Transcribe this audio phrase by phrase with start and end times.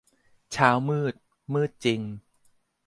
[0.51, 1.13] เช้ามืด
[1.53, 2.01] มืดจริง